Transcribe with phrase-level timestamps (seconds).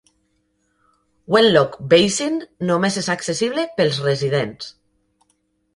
[1.35, 4.77] Wenlock Basin només és accessible pels residents.